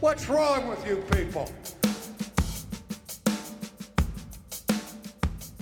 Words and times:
What's 0.00 0.28
wrong 0.28 0.68
with 0.68 0.86
you 0.86 0.96
people? 1.12 1.50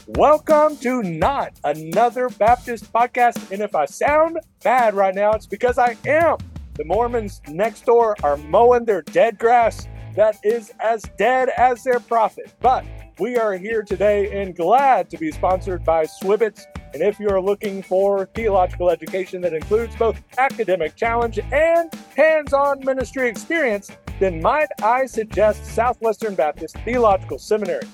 Welcome 0.08 0.76
to 0.79 1.04
Not 1.04 1.53
Another 1.62 2.29
Baptist 2.30 2.92
Podcast. 2.92 3.52
And 3.52 3.62
if 3.62 3.76
I 3.76 3.84
sound 3.84 4.41
bad 4.65 4.94
right 4.94 5.15
now, 5.15 5.34
it's 5.34 5.47
because 5.47 5.78
I 5.78 5.97
am. 6.05 6.39
The 6.75 6.84
Mormons 6.84 7.42
next 7.47 7.86
door 7.86 8.16
are 8.25 8.36
mowing 8.36 8.84
their 8.84 9.02
dead 9.02 9.39
grass 9.39 9.86
that 10.16 10.37
is 10.43 10.73
as 10.80 11.05
dead 11.16 11.51
as 11.57 11.85
their 11.85 12.01
prophet. 12.01 12.53
But 12.59 12.85
we 13.21 13.37
are 13.37 13.53
here 13.53 13.85
today 13.85 14.43
and 14.43 14.57
glad 14.57 15.11
to 15.11 15.16
be 15.16 15.30
sponsored 15.30 15.85
by 15.85 16.07
Swibbits. 16.07 16.64
And 16.93 17.05
if 17.05 17.21
you 17.21 17.29
are 17.29 17.41
looking 17.41 17.85
for 17.85 18.27
theological 18.35 18.91
education 18.91 19.43
that 19.43 19.55
includes 19.55 19.95
both 19.95 20.21
academic 20.39 20.96
challenge 20.96 21.39
and 21.39 21.95
hands 22.16 22.53
on 22.53 22.85
ministry 22.85 23.29
experience, 23.29 23.93
then 24.21 24.41
might 24.41 24.69
I 24.83 25.07
suggest 25.07 25.65
Southwestern 25.67 26.34
Baptist 26.34 26.77
Theological 26.84 27.38
Seminary. 27.38 27.87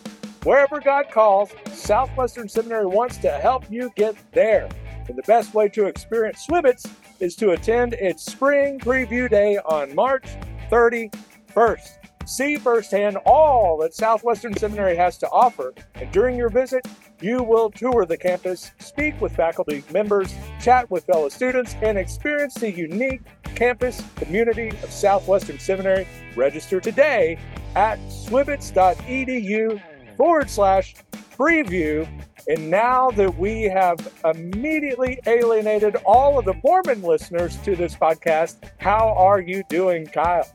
Wherever 0.44 0.80
God 0.80 1.06
calls, 1.10 1.50
Southwestern 1.72 2.48
Seminary 2.48 2.86
wants 2.86 3.18
to 3.18 3.30
help 3.30 3.64
you 3.70 3.90
get 3.96 4.16
there. 4.32 4.68
And 5.08 5.16
the 5.16 5.22
best 5.22 5.54
way 5.54 5.68
to 5.70 5.86
experience 5.86 6.46
Swibbits 6.46 6.90
is 7.20 7.36
to 7.36 7.50
attend 7.50 7.94
its 7.94 8.24
spring 8.24 8.78
preview 8.78 9.28
day 9.28 9.58
on 9.58 9.94
March 9.94 10.26
31st. 10.70 11.98
See 12.26 12.56
firsthand 12.56 13.16
all 13.26 13.76
that 13.78 13.94
Southwestern 13.94 14.56
Seminary 14.56 14.96
has 14.96 15.18
to 15.18 15.28
offer, 15.30 15.74
and 15.94 16.10
during 16.12 16.36
your 16.36 16.48
visit, 16.48 16.86
you 17.20 17.42
will 17.42 17.70
tour 17.70 18.06
the 18.06 18.16
campus, 18.16 18.70
speak 18.78 19.20
with 19.20 19.34
faculty 19.34 19.84
members, 19.92 20.34
chat 20.60 20.90
with 20.90 21.04
fellow 21.04 21.28
students, 21.28 21.74
and 21.82 21.98
experience 21.98 22.54
the 22.54 22.70
unique 22.70 23.22
campus 23.54 24.02
community 24.16 24.68
of 24.82 24.90
Southwestern 24.90 25.58
Seminary. 25.58 26.06
Register 26.34 26.80
today 26.80 27.38
at 27.74 27.98
swibbits.edu 28.08 29.82
forward 30.16 30.50
slash 30.50 30.94
preview. 31.36 32.08
And 32.48 32.70
now 32.70 33.10
that 33.12 33.36
we 33.38 33.64
have 33.64 34.12
immediately 34.24 35.20
alienated 35.26 35.96
all 36.04 36.38
of 36.38 36.46
the 36.46 36.54
Mormon 36.64 37.02
listeners 37.02 37.56
to 37.58 37.76
this 37.76 37.94
podcast, 37.94 38.56
how 38.78 39.14
are 39.16 39.40
you 39.40 39.62
doing, 39.68 40.06
Kyle? 40.06 40.48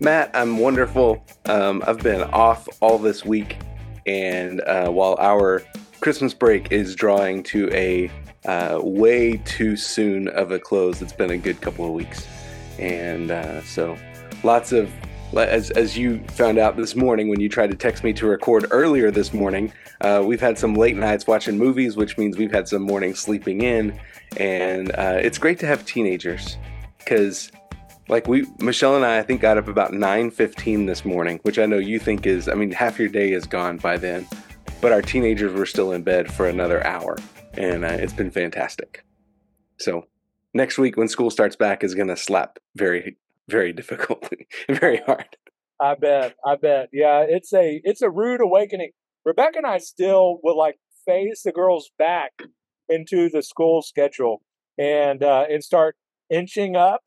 Matt, 0.00 0.30
I'm 0.34 0.58
wonderful. 0.58 1.24
Um, 1.44 1.82
I've 1.86 2.00
been 2.00 2.22
off 2.22 2.68
all 2.80 2.98
this 2.98 3.24
week, 3.24 3.58
and 4.06 4.60
uh, 4.62 4.88
while 4.90 5.16
our 5.20 5.62
Christmas 6.00 6.32
break 6.32 6.72
is 6.72 6.94
drawing 6.94 7.42
to 7.44 7.70
a 7.72 8.10
uh, 8.46 8.80
way 8.82 9.36
too 9.44 9.76
soon 9.76 10.28
of 10.28 10.50
a 10.50 10.58
close, 10.58 11.02
it's 11.02 11.12
been 11.12 11.30
a 11.30 11.38
good 11.38 11.60
couple 11.60 11.84
of 11.84 11.92
weeks, 11.92 12.26
and 12.78 13.30
uh, 13.30 13.62
so 13.62 13.96
lots 14.42 14.72
of 14.72 14.90
as, 15.36 15.70
as 15.72 15.96
you 15.96 16.18
found 16.28 16.58
out 16.58 16.76
this 16.76 16.96
morning 16.96 17.28
when 17.28 17.38
you 17.38 17.48
tried 17.48 17.70
to 17.70 17.76
text 17.76 18.02
me 18.02 18.12
to 18.14 18.26
record 18.26 18.66
earlier 18.70 19.10
this 19.10 19.32
morning, 19.32 19.72
uh, 20.00 20.22
we've 20.26 20.40
had 20.40 20.58
some 20.58 20.74
late 20.74 20.96
nights 20.96 21.26
watching 21.26 21.56
movies, 21.56 21.96
which 21.96 22.18
means 22.18 22.36
we've 22.36 22.50
had 22.50 22.66
some 22.66 22.82
mornings 22.82 23.20
sleeping 23.20 23.60
in. 23.60 23.96
And 24.38 24.90
uh, 24.92 25.18
it's 25.22 25.38
great 25.38 25.60
to 25.60 25.66
have 25.66 25.84
teenagers 25.86 26.56
because, 26.98 27.52
like, 28.08 28.26
we, 28.26 28.44
Michelle 28.58 28.96
and 28.96 29.04
I, 29.04 29.18
I 29.18 29.22
think, 29.22 29.40
got 29.40 29.56
up 29.56 29.68
about 29.68 29.92
9.15 29.92 30.86
this 30.86 31.04
morning, 31.04 31.38
which 31.42 31.60
I 31.60 31.66
know 31.66 31.78
you 31.78 32.00
think 32.00 32.26
is, 32.26 32.48
I 32.48 32.54
mean, 32.54 32.72
half 32.72 32.98
your 32.98 33.08
day 33.08 33.32
is 33.32 33.46
gone 33.46 33.76
by 33.76 33.98
then. 33.98 34.26
But 34.80 34.92
our 34.92 35.02
teenagers 35.02 35.52
were 35.52 35.66
still 35.66 35.92
in 35.92 36.02
bed 36.02 36.32
for 36.32 36.48
another 36.48 36.84
hour. 36.86 37.18
And 37.54 37.84
uh, 37.84 37.88
it's 37.88 38.12
been 38.12 38.30
fantastic. 38.30 39.04
So 39.78 40.06
next 40.54 40.78
week 40.78 40.96
when 40.96 41.08
school 41.08 41.30
starts 41.30 41.56
back 41.56 41.84
is 41.84 41.94
going 41.94 42.08
to 42.08 42.16
slap 42.16 42.58
very 42.76 43.16
very 43.48 43.72
difficultly, 43.72 44.46
very 44.68 44.98
hard. 44.98 45.36
I 45.80 45.94
bet. 45.94 46.36
I 46.46 46.56
bet. 46.56 46.88
Yeah, 46.92 47.24
it's 47.28 47.52
a 47.52 47.80
it's 47.84 48.02
a 48.02 48.10
rude 48.10 48.40
awakening. 48.40 48.90
Rebecca 49.24 49.58
and 49.58 49.66
I 49.66 49.78
still 49.78 50.38
will 50.42 50.56
like 50.56 50.76
phase 51.06 51.42
the 51.44 51.52
girls 51.52 51.90
back 51.98 52.32
into 52.88 53.28
the 53.28 53.42
school 53.42 53.82
schedule 53.82 54.42
and 54.78 55.22
uh, 55.22 55.46
and 55.50 55.64
start 55.64 55.96
inching 56.30 56.76
up 56.76 57.00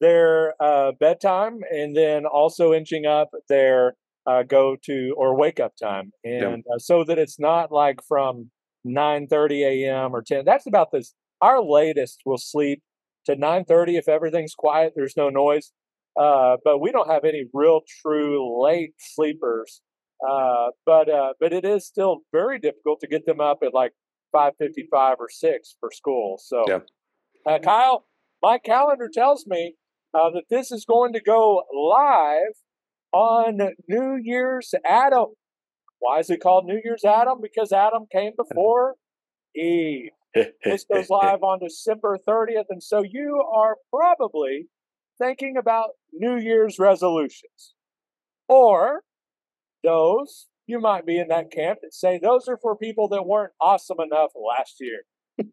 their 0.00 0.54
uh, 0.62 0.92
bedtime 0.98 1.58
and 1.70 1.96
then 1.96 2.24
also 2.24 2.72
inching 2.72 3.04
up 3.04 3.30
their 3.48 3.94
uh, 4.26 4.42
go 4.42 4.76
to 4.84 5.14
or 5.16 5.36
wake 5.36 5.60
up 5.60 5.72
time 5.80 6.12
and 6.24 6.64
uh, 6.72 6.78
so 6.78 7.04
that 7.04 7.18
it's 7.18 7.38
not 7.38 7.72
like 7.72 8.00
from 8.06 8.50
9 8.84 9.26
30 9.26 9.64
a.m 9.64 10.14
or 10.14 10.22
10 10.22 10.44
that's 10.44 10.66
about 10.66 10.92
this 10.92 11.14
our 11.40 11.62
latest 11.62 12.20
will 12.26 12.38
sleep 12.38 12.82
to 13.24 13.36
9 13.36 13.64
30 13.64 13.96
if 13.96 14.08
everything's 14.08 14.54
quiet 14.54 14.92
there's 14.94 15.16
no 15.16 15.28
noise 15.28 15.72
uh, 16.18 16.56
but 16.64 16.80
we 16.80 16.90
don't 16.90 17.08
have 17.08 17.24
any 17.24 17.44
real 17.52 17.80
true 18.02 18.62
late 18.62 18.94
sleepers. 18.98 19.80
Uh, 20.28 20.68
but 20.84 21.08
uh, 21.08 21.32
but 21.40 21.52
it 21.52 21.64
is 21.64 21.86
still 21.86 22.18
very 22.32 22.58
difficult 22.58 23.00
to 23.00 23.06
get 23.06 23.24
them 23.24 23.40
up 23.40 23.60
at 23.62 23.72
like 23.72 23.92
five 24.32 24.52
fifty 24.58 24.86
five 24.90 25.16
or 25.18 25.28
six 25.30 25.76
for 25.80 25.90
school. 25.90 26.38
So, 26.42 26.64
yeah. 26.68 26.80
Uh, 27.46 27.58
Kyle, 27.58 28.06
my 28.42 28.58
calendar 28.58 29.08
tells 29.12 29.46
me 29.46 29.76
uh, 30.12 30.30
that 30.30 30.44
this 30.50 30.70
is 30.70 30.84
going 30.84 31.14
to 31.14 31.20
go 31.20 31.62
live 31.72 32.52
on 33.12 33.58
New 33.88 34.18
Year's 34.22 34.74
Adam. 34.84 35.26
Why 35.98 36.18
is 36.18 36.30
it 36.30 36.42
called 36.42 36.66
New 36.66 36.80
Year's 36.82 37.04
Adam? 37.04 37.38
Because 37.42 37.72
Adam 37.72 38.06
came 38.10 38.32
before 38.36 38.94
Eve. 39.54 40.10
this 40.64 40.84
goes 40.90 41.10
live 41.10 41.42
on 41.42 41.58
December 41.60 42.18
30th. 42.26 42.66
And 42.70 42.82
so 42.82 43.02
you 43.02 43.42
are 43.54 43.76
probably 43.92 44.68
thinking 45.20 45.56
about 45.58 45.90
New 46.12 46.36
Year's 46.36 46.78
resolutions. 46.78 47.74
Or 48.48 49.02
those, 49.84 50.48
you 50.66 50.80
might 50.80 51.06
be 51.06 51.18
in 51.18 51.28
that 51.28 51.50
camp 51.50 51.80
that 51.82 51.94
say 51.94 52.18
those 52.18 52.48
are 52.48 52.58
for 52.60 52.76
people 52.76 53.08
that 53.08 53.26
weren't 53.26 53.52
awesome 53.60 53.98
enough 54.00 54.30
last 54.34 54.76
year. 54.80 55.02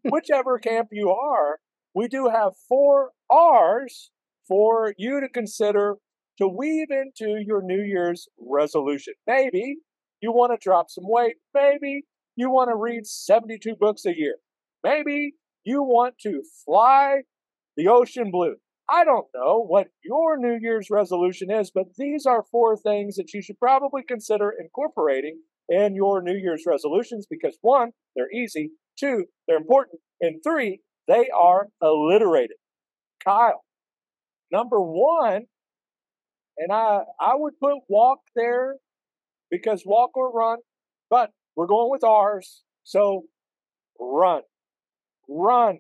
Whichever 0.09 0.59
camp 0.59 0.89
you 0.91 1.09
are, 1.12 1.59
we 1.94 2.07
do 2.07 2.29
have 2.34 2.53
four 2.69 3.12
R's 3.29 4.12
for 4.47 4.94
you 4.97 5.19
to 5.19 5.28
consider 5.28 5.95
to 6.37 6.47
weave 6.47 6.87
into 6.89 7.41
your 7.45 7.61
New 7.61 7.81
Year's 7.81 8.27
resolution. 8.39 9.13
Maybe 9.25 9.77
you 10.21 10.31
want 10.31 10.51
to 10.51 10.63
drop 10.63 10.89
some 10.89 11.05
weight. 11.07 11.35
Maybe 11.53 12.03
you 12.35 12.49
want 12.49 12.69
to 12.69 12.75
read 12.75 13.05
72 13.05 13.75
books 13.79 14.05
a 14.05 14.17
year. 14.17 14.35
Maybe 14.83 15.33
you 15.63 15.83
want 15.83 16.15
to 16.23 16.43
fly 16.65 17.21
the 17.75 17.87
ocean 17.87 18.31
blue. 18.31 18.55
I 18.89 19.03
don't 19.03 19.27
know 19.35 19.63
what 19.65 19.87
your 20.03 20.37
New 20.37 20.57
Year's 20.61 20.87
resolution 20.89 21.51
is, 21.51 21.71
but 21.73 21.87
these 21.97 22.25
are 22.25 22.45
four 22.51 22.77
things 22.77 23.15
that 23.17 23.33
you 23.33 23.41
should 23.41 23.59
probably 23.59 24.01
consider 24.07 24.53
incorporating 24.57 25.41
in 25.67 25.93
your 25.93 26.21
New 26.21 26.37
Year's 26.37 26.63
resolutions 26.65 27.27
because 27.29 27.57
one, 27.61 27.91
they're 28.15 28.31
easy, 28.31 28.71
two, 28.97 29.25
they're 29.47 29.57
important, 29.57 29.99
and 30.21 30.41
three, 30.41 30.79
they 31.07 31.29
are 31.37 31.67
alliterated. 31.81 32.57
Kyle, 33.23 33.65
number 34.51 34.79
one, 34.79 35.47
and 36.57 36.72
I 36.72 37.01
I 37.19 37.35
would 37.35 37.59
put 37.59 37.79
walk 37.88 38.19
there 38.35 38.78
because 39.51 39.84
walk 39.85 40.16
or 40.16 40.31
run, 40.31 40.59
but 41.09 41.31
we're 41.56 41.68
going 41.68 41.91
with 41.91 42.03
ours. 42.03 42.63
So 42.84 43.23
run. 44.00 44.41
Run. 45.29 45.79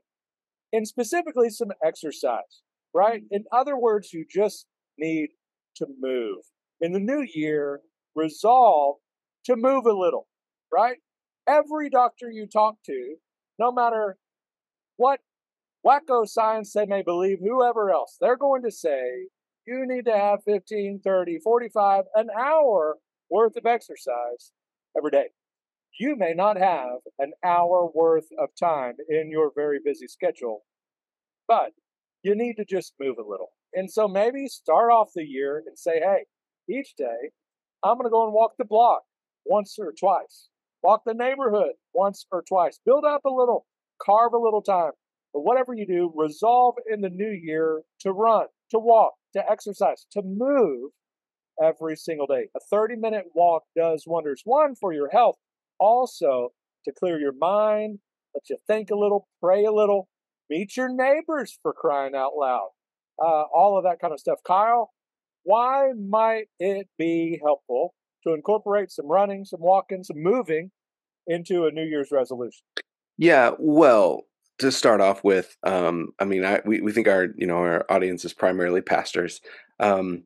And 0.73 0.87
specifically 0.87 1.49
some 1.49 1.71
exercise 1.83 2.61
right? 2.97 3.21
In 3.29 3.45
other 3.51 3.77
words, 3.77 4.11
you 4.11 4.25
just 4.29 4.65
need 4.97 5.29
to 5.75 5.85
move. 5.99 6.39
In 6.81 6.93
the 6.93 6.99
new 6.99 7.25
year, 7.31 7.81
resolve 8.15 8.95
to 9.45 9.55
move 9.55 9.85
a 9.85 9.93
little, 9.93 10.27
right? 10.73 10.97
Every 11.47 11.91
doctor 11.91 12.31
you 12.31 12.47
talk 12.47 12.77
to, 12.87 13.15
no 13.59 13.71
matter 13.71 14.17
what 14.97 15.19
wacko 15.85 16.27
science 16.27 16.73
they 16.73 16.87
may 16.87 17.03
believe, 17.03 17.37
whoever 17.39 17.91
else, 17.91 18.17
they're 18.19 18.35
going 18.35 18.63
to 18.63 18.71
say 18.71 19.27
you 19.67 19.85
need 19.85 20.05
to 20.05 20.17
have 20.17 20.39
15, 20.45 21.01
30, 21.03 21.39
45, 21.43 22.05
an 22.15 22.29
hour 22.39 22.95
worth 23.29 23.57
of 23.57 23.65
exercise 23.65 24.51
every 24.97 25.11
day. 25.11 25.27
You 25.99 26.15
may 26.15 26.33
not 26.33 26.57
have 26.57 26.99
an 27.19 27.33
hour 27.43 27.89
worth 27.93 28.27
of 28.39 28.49
time 28.57 28.93
in 29.09 29.29
your 29.29 29.51
very 29.53 29.79
busy 29.83 30.07
schedule, 30.07 30.63
but 31.47 31.71
you 32.23 32.33
need 32.33 32.55
to 32.55 32.65
just 32.65 32.93
move 32.99 33.17
a 33.17 33.29
little. 33.29 33.49
And 33.73 33.91
so 33.91 34.07
maybe 34.07 34.47
start 34.47 34.91
off 34.91 35.09
the 35.13 35.25
year 35.25 35.61
and 35.65 35.77
say, 35.77 35.99
hey, 35.99 36.25
each 36.69 36.95
day 36.97 37.31
I'm 37.83 37.97
going 37.97 38.05
to 38.05 38.11
go 38.11 38.23
and 38.23 38.33
walk 38.33 38.53
the 38.57 38.65
block 38.65 39.01
once 39.45 39.75
or 39.79 39.93
twice, 39.99 40.49
walk 40.81 41.01
the 41.05 41.13
neighborhood 41.13 41.73
once 41.93 42.25
or 42.31 42.41
twice, 42.47 42.79
build 42.85 43.03
up 43.03 43.25
a 43.25 43.29
little, 43.29 43.65
carve 44.01 44.33
a 44.33 44.37
little 44.37 44.61
time. 44.61 44.91
But 45.33 45.41
whatever 45.41 45.73
you 45.73 45.85
do, 45.85 46.13
resolve 46.15 46.75
in 46.89 47.01
the 47.01 47.09
new 47.09 47.29
year 47.29 47.81
to 48.01 48.11
run, 48.11 48.47
to 48.71 48.79
walk, 48.79 49.13
to 49.37 49.51
exercise, 49.51 50.05
to 50.11 50.21
move 50.21 50.91
every 51.61 51.95
single 51.95 52.27
day. 52.27 52.49
A 52.55 52.59
30 52.59 52.95
minute 52.95 53.25
walk 53.33 53.63
does 53.75 54.03
wonders. 54.05 54.41
One, 54.45 54.75
for 54.75 54.93
your 54.93 55.09
health, 55.09 55.37
also 55.79 56.49
to 56.85 56.91
clear 56.91 57.19
your 57.19 57.33
mind, 57.33 57.99
let 58.33 58.49
you 58.49 58.57
think 58.67 58.89
a 58.91 58.95
little, 58.95 59.27
pray 59.41 59.65
a 59.65 59.71
little, 59.71 60.07
meet 60.49 60.77
your 60.77 60.89
neighbors 60.89 61.57
for 61.61 61.73
crying 61.73 62.15
out 62.15 62.33
loud. 62.37 62.69
Uh, 63.21 63.43
all 63.53 63.77
of 63.77 63.83
that 63.83 63.99
kind 63.99 64.13
of 64.13 64.19
stuff. 64.19 64.39
Kyle, 64.45 64.91
why 65.43 65.91
might 65.97 66.45
it 66.59 66.87
be 66.97 67.39
helpful 67.43 67.95
to 68.25 68.33
incorporate 68.33 68.91
some 68.91 69.07
running, 69.07 69.45
some 69.45 69.61
walking, 69.61 70.03
some 70.03 70.21
moving 70.21 70.71
into 71.25 71.65
a 71.65 71.71
New 71.71 71.85
Year's 71.85 72.09
resolution? 72.11 72.61
Yeah, 73.17 73.51
well, 73.57 74.25
to 74.59 74.71
start 74.71 75.01
off 75.01 75.23
with, 75.23 75.55
um, 75.63 76.09
I 76.19 76.25
mean, 76.25 76.43
I 76.43 76.61
we, 76.65 76.81
we 76.81 76.91
think 76.91 77.07
our 77.07 77.27
you 77.35 77.47
know 77.47 77.57
our 77.57 77.85
audience 77.89 78.25
is 78.25 78.33
primarily 78.33 78.81
pastors, 78.81 79.41
um, 79.79 80.23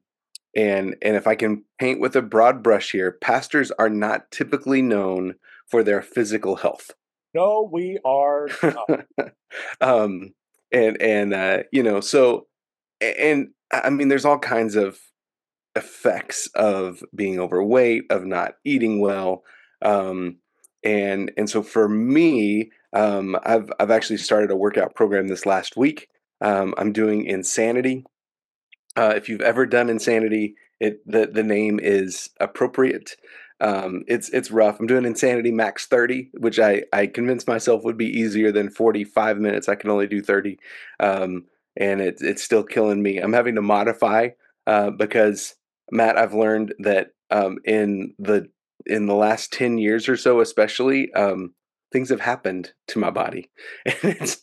and 0.55 0.95
and 1.01 1.15
if 1.15 1.27
I 1.27 1.35
can 1.35 1.63
paint 1.79 1.99
with 1.99 2.15
a 2.15 2.21
broad 2.21 2.63
brush 2.63 2.91
here, 2.91 3.11
pastors 3.11 3.71
are 3.71 3.89
not 3.89 4.31
typically 4.31 4.81
known 4.81 5.35
for 5.67 5.83
their 5.83 6.01
physical 6.01 6.57
health. 6.57 6.91
No, 7.33 7.69
we 7.71 7.97
are. 8.03 8.49
um, 9.81 10.33
and 10.71 11.01
and 11.01 11.33
uh, 11.33 11.63
you 11.71 11.83
know, 11.83 12.01
so 12.01 12.47
and 12.99 13.49
I 13.71 13.89
mean, 13.89 14.07
there's 14.09 14.25
all 14.25 14.39
kinds 14.39 14.75
of 14.75 14.99
effects 15.75 16.47
of 16.55 17.03
being 17.15 17.39
overweight, 17.39 18.03
of 18.09 18.25
not 18.25 18.55
eating 18.65 18.99
well, 18.99 19.43
um, 19.81 20.37
and 20.83 21.31
and 21.37 21.49
so 21.49 21.63
for 21.63 21.87
me, 21.87 22.71
um, 22.93 23.37
I've 23.43 23.71
I've 23.79 23.91
actually 23.91 24.17
started 24.17 24.51
a 24.51 24.55
workout 24.55 24.95
program 24.95 25.27
this 25.27 25.45
last 25.45 25.77
week. 25.77 26.09
Um, 26.41 26.73
I'm 26.77 26.91
doing 26.91 27.25
Insanity. 27.25 28.05
Uh, 28.95 29.13
if 29.15 29.29
you've 29.29 29.41
ever 29.41 29.65
done 29.65 29.89
Insanity, 29.89 30.55
it 30.79 30.99
the 31.05 31.27
the 31.27 31.43
name 31.43 31.79
is 31.81 32.29
appropriate. 32.39 33.15
Um, 33.59 34.03
it's 34.07 34.29
it's 34.29 34.51
rough. 34.51 34.79
I'm 34.79 34.87
doing 34.87 35.05
Insanity 35.05 35.51
Max 35.51 35.85
30, 35.85 36.31
which 36.39 36.59
I 36.59 36.83
I 36.91 37.07
convinced 37.07 37.47
myself 37.47 37.83
would 37.83 37.97
be 37.97 38.07
easier 38.07 38.51
than 38.51 38.69
45 38.69 39.37
minutes. 39.37 39.69
I 39.69 39.75
can 39.75 39.91
only 39.91 40.07
do 40.07 40.21
30, 40.21 40.57
um, 40.99 41.45
and 41.77 42.01
it's 42.01 42.21
it's 42.21 42.43
still 42.43 42.63
killing 42.63 43.03
me. 43.03 43.19
I'm 43.19 43.33
having 43.33 43.55
to 43.55 43.61
modify 43.61 44.29
uh, 44.65 44.89
because 44.89 45.55
Matt, 45.91 46.17
I've 46.17 46.33
learned 46.33 46.73
that 46.79 47.11
um, 47.29 47.59
in 47.65 48.15
the 48.17 48.49
in 48.87 49.05
the 49.05 49.15
last 49.15 49.53
10 49.53 49.77
years 49.77 50.09
or 50.09 50.17
so, 50.17 50.39
especially, 50.41 51.13
um, 51.13 51.53
things 51.91 52.09
have 52.09 52.21
happened 52.21 52.73
to 52.87 52.99
my 52.99 53.09
body, 53.09 53.49
and 53.85 53.97
it's 54.03 54.41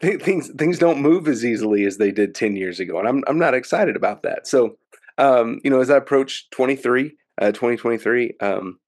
things 0.00 0.50
things 0.58 0.78
don't 0.78 1.00
move 1.00 1.28
as 1.28 1.44
easily 1.44 1.84
as 1.84 1.98
they 1.98 2.10
did 2.10 2.34
10 2.34 2.56
years 2.56 2.80
ago, 2.80 2.98
and 2.98 3.08
I'm 3.08 3.22
I'm 3.26 3.38
not 3.38 3.54
excited 3.54 3.96
about 3.96 4.22
that. 4.22 4.46
So, 4.46 4.76
um, 5.18 5.60
you 5.64 5.70
know, 5.70 5.80
as 5.80 5.90
I 5.90 5.96
approach 5.96 6.48
23 6.50 7.16
uh, 7.40 7.52
2023. 7.52 8.34
Um, 8.40 8.78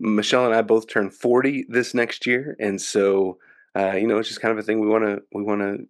Michelle 0.00 0.46
and 0.46 0.54
I 0.54 0.62
both 0.62 0.88
turn 0.88 1.10
40 1.10 1.66
this 1.68 1.94
next 1.94 2.26
year, 2.26 2.56
and 2.60 2.80
so 2.80 3.38
uh, 3.76 3.92
you 3.92 4.06
know 4.06 4.18
it's 4.18 4.28
just 4.28 4.40
kind 4.40 4.52
of 4.52 4.58
a 4.58 4.62
thing 4.62 4.80
we 4.80 4.86
want 4.86 5.04
to 5.04 5.22
we 5.32 5.42
want 5.42 5.60
to 5.60 5.86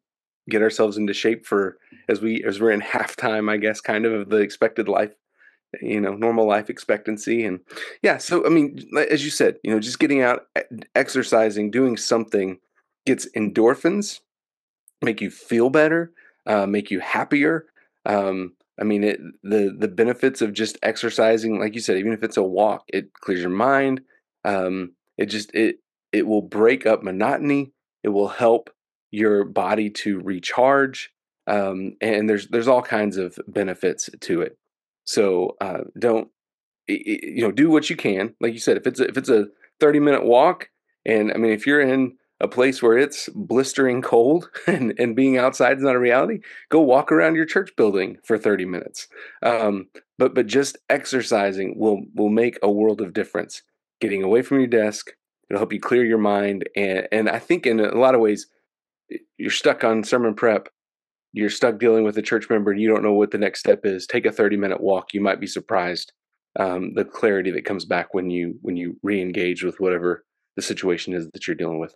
get 0.48 0.62
ourselves 0.62 0.96
into 0.96 1.12
shape 1.12 1.44
for 1.44 1.76
as 2.08 2.20
we 2.20 2.42
as 2.44 2.60
we're 2.60 2.70
in 2.70 2.80
halftime, 2.94 3.50
I 3.50 3.58
guess, 3.58 3.80
kind 3.80 4.06
of 4.06 4.12
of 4.12 4.28
the 4.30 4.38
expected 4.38 4.88
life, 4.88 5.12
you 5.82 6.00
know, 6.00 6.14
normal 6.14 6.46
life 6.46 6.70
expectancy, 6.70 7.44
and 7.44 7.60
yeah. 8.02 8.18
So 8.18 8.44
I 8.46 8.48
mean, 8.48 8.88
as 9.10 9.24
you 9.24 9.30
said, 9.30 9.56
you 9.62 9.70
know, 9.70 9.80
just 9.80 9.98
getting 9.98 10.22
out, 10.22 10.46
exercising, 10.94 11.70
doing 11.70 11.96
something 11.96 12.58
gets 13.06 13.26
endorphins, 13.36 14.20
make 15.02 15.20
you 15.20 15.30
feel 15.30 15.70
better, 15.70 16.12
uh, 16.46 16.66
make 16.66 16.90
you 16.90 17.00
happier. 17.00 17.66
Um, 18.06 18.54
I 18.80 18.84
mean, 18.84 19.04
it, 19.04 19.20
the 19.42 19.74
the 19.76 19.88
benefits 19.88 20.40
of 20.40 20.52
just 20.52 20.78
exercising, 20.82 21.58
like 21.58 21.74
you 21.74 21.80
said, 21.80 21.98
even 21.98 22.12
if 22.12 22.22
it's 22.22 22.36
a 22.36 22.42
walk, 22.42 22.84
it 22.88 23.12
clears 23.12 23.40
your 23.40 23.50
mind. 23.50 24.02
Um, 24.44 24.92
it 25.16 25.26
just 25.26 25.54
it 25.54 25.80
it 26.12 26.26
will 26.26 26.42
break 26.42 26.86
up 26.86 27.02
monotony. 27.02 27.72
It 28.02 28.10
will 28.10 28.28
help 28.28 28.70
your 29.10 29.44
body 29.44 29.90
to 29.90 30.20
recharge, 30.20 31.10
um, 31.46 31.96
and 32.00 32.28
there's 32.28 32.48
there's 32.48 32.68
all 32.68 32.82
kinds 32.82 33.16
of 33.16 33.38
benefits 33.48 34.08
to 34.20 34.42
it. 34.42 34.56
So 35.08 35.56
uh, 35.62 35.84
don't 35.98 36.28
you 36.86 37.40
know 37.40 37.50
do 37.50 37.70
what 37.70 37.88
you 37.88 37.96
can, 37.96 38.34
like 38.42 38.52
you 38.52 38.58
said. 38.58 38.76
If 38.76 38.86
it's 38.86 39.00
a, 39.00 39.08
if 39.08 39.16
it's 39.16 39.30
a 39.30 39.46
30 39.80 40.00
minute 40.00 40.26
walk, 40.26 40.68
and 41.06 41.32
I 41.32 41.38
mean 41.38 41.52
if 41.52 41.66
you're 41.66 41.80
in 41.80 42.18
a 42.40 42.46
place 42.46 42.82
where 42.82 42.98
it's 42.98 43.30
blistering 43.34 44.02
cold 44.02 44.50
and, 44.66 44.92
and 44.98 45.16
being 45.16 45.38
outside 45.38 45.78
is 45.78 45.82
not 45.82 45.96
a 45.96 45.98
reality, 45.98 46.40
go 46.68 46.82
walk 46.82 47.10
around 47.10 47.36
your 47.36 47.46
church 47.46 47.74
building 47.74 48.18
for 48.22 48.36
30 48.36 48.66
minutes. 48.66 49.08
Um, 49.42 49.88
but 50.18 50.34
but 50.34 50.46
just 50.46 50.76
exercising 50.90 51.78
will 51.78 52.02
will 52.14 52.28
make 52.28 52.58
a 52.62 52.70
world 52.70 53.00
of 53.00 53.14
difference. 53.14 53.62
Getting 54.02 54.22
away 54.22 54.42
from 54.42 54.58
your 54.58 54.68
desk, 54.68 55.12
it'll 55.48 55.60
help 55.60 55.72
you 55.72 55.80
clear 55.80 56.04
your 56.04 56.18
mind. 56.18 56.68
And 56.76 57.08
and 57.10 57.30
I 57.30 57.38
think 57.38 57.66
in 57.66 57.80
a 57.80 57.96
lot 57.96 58.14
of 58.14 58.20
ways, 58.20 58.46
you're 59.38 59.50
stuck 59.50 59.84
on 59.84 60.04
sermon 60.04 60.34
prep. 60.34 60.68
You're 61.32 61.50
stuck 61.50 61.78
dealing 61.78 62.04
with 62.04 62.16
a 62.18 62.22
church 62.22 62.48
member 62.48 62.70
and 62.70 62.80
you 62.80 62.88
don't 62.88 63.02
know 63.02 63.12
what 63.12 63.30
the 63.30 63.38
next 63.38 63.60
step 63.60 63.80
is. 63.84 64.06
Take 64.06 64.26
a 64.26 64.32
30 64.32 64.56
minute 64.56 64.80
walk. 64.80 65.12
You 65.12 65.20
might 65.20 65.40
be 65.40 65.46
surprised 65.46 66.12
um, 66.58 66.94
the 66.94 67.04
clarity 67.04 67.50
that 67.52 67.64
comes 67.64 67.84
back 67.84 68.12
when 68.12 68.30
you 68.30 68.58
when 68.62 68.76
you 68.76 68.96
re-engage 69.02 69.62
with 69.62 69.80
whatever 69.80 70.24
the 70.56 70.62
situation 70.62 71.14
is 71.14 71.28
that 71.30 71.46
you're 71.46 71.56
dealing 71.56 71.78
with 71.78 71.94